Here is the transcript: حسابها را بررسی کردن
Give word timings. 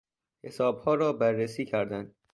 حسابها 0.43 0.95
را 0.95 1.13
بررسی 1.13 1.65
کردن 1.65 2.15